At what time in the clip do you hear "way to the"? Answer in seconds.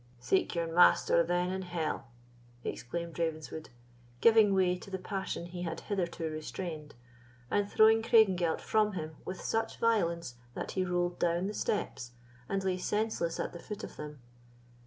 4.55-4.97